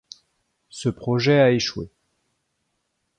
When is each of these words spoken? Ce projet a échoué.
Ce 0.71 0.89
projet 0.89 1.39
a 1.41 1.51
échoué. 1.51 1.91